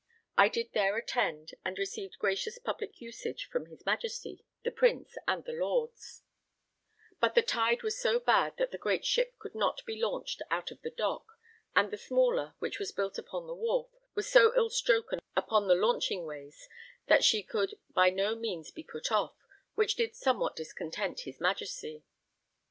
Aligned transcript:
I 0.35 0.49
did 0.49 0.71
there 0.73 0.97
attend, 0.97 1.51
and 1.63 1.77
received 1.77 2.17
gracious 2.17 2.57
public 2.57 2.99
usage 2.99 3.45
from 3.51 3.67
his 3.67 3.85
Majesty, 3.85 4.43
the 4.63 4.71
Prince, 4.71 5.15
and 5.27 5.45
the 5.45 5.51
Lords; 5.51 6.23
but 7.19 7.35
the 7.35 7.43
tide 7.43 7.83
was 7.83 7.99
so 8.01 8.19
bad 8.19 8.57
that 8.57 8.71
the 8.71 8.79
great 8.79 9.05
ship 9.05 9.37
could 9.37 9.53
not 9.53 9.85
be 9.85 10.01
launched 10.01 10.41
out 10.49 10.71
of 10.71 10.81
the 10.81 10.89
dock, 10.89 11.37
and 11.75 11.91
the 11.91 11.99
smaller, 11.99 12.55
which 12.57 12.79
was 12.79 12.91
built 12.91 13.19
upon 13.19 13.45
the 13.45 13.53
wharf, 13.53 13.91
was 14.15 14.27
so 14.27 14.51
ill 14.57 14.71
stroken 14.71 15.19
upon 15.35 15.67
the 15.67 15.75
launching 15.75 16.25
ways 16.25 16.67
that 17.05 17.23
she 17.23 17.43
could 17.43 17.75
by 17.93 18.09
no 18.09 18.33
means 18.33 18.71
be 18.71 18.83
put 18.83 19.11
off, 19.11 19.35
which 19.75 19.93
did 19.95 20.15
somewhat 20.15 20.55
discontent 20.55 21.19
his 21.25 21.39
Majesty. 21.39 22.03